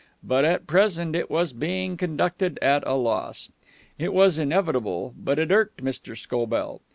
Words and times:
But 0.23 0.45
at 0.45 0.65
present 0.65 1.15
it 1.15 1.29
was 1.29 1.53
being 1.53 1.95
conducted 1.95 2.57
at 2.59 2.81
a 2.87 2.95
loss. 2.95 3.51
It 3.99 4.13
was 4.15 4.39
inevitable, 4.39 5.13
but 5.15 5.37
it 5.37 5.51
irked 5.51 5.83
Mr. 5.83 6.17
Scobell. 6.17 6.81